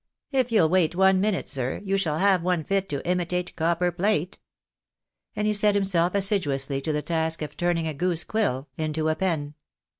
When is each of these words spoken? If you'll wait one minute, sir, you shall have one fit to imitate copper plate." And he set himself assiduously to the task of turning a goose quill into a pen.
If 0.31 0.51
you'll 0.51 0.67
wait 0.67 0.95
one 0.95 1.21
minute, 1.21 1.47
sir, 1.47 1.79
you 1.83 1.95
shall 1.95 2.17
have 2.17 2.41
one 2.41 2.63
fit 2.63 2.89
to 2.89 3.07
imitate 3.07 3.55
copper 3.55 3.91
plate." 3.91 4.39
And 5.35 5.45
he 5.45 5.53
set 5.53 5.75
himself 5.75 6.15
assiduously 6.15 6.81
to 6.81 6.91
the 6.91 7.03
task 7.03 7.43
of 7.43 7.55
turning 7.55 7.85
a 7.87 7.93
goose 7.93 8.23
quill 8.23 8.67
into 8.77 9.09
a 9.09 9.15
pen. 9.15 9.53